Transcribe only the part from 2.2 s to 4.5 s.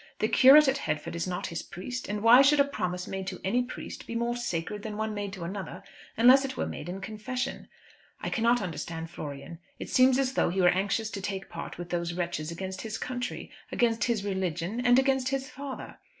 why should a promise made to any priest be more